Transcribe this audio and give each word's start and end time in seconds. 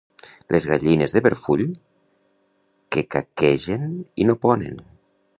Les 0.53 0.63
gallines 0.69 1.11
de 1.17 1.21
Berfull, 1.25 1.63
que 2.95 3.03
caquegen 3.15 3.85
i 4.23 4.27
no 4.31 4.37
ponen. 4.47 4.81